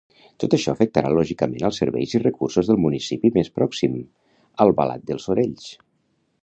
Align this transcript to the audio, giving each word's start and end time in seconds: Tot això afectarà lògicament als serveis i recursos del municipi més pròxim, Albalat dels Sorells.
Tot 0.43 0.53
això 0.57 0.71
afectarà 0.77 1.11
lògicament 1.15 1.67
als 1.69 1.81
serveis 1.83 2.15
i 2.19 2.23
recursos 2.23 2.71
del 2.71 2.81
municipi 2.87 3.33
més 3.37 3.53
pròxim, 3.59 4.01
Albalat 4.67 5.07
dels 5.13 5.29
Sorells. 5.29 5.71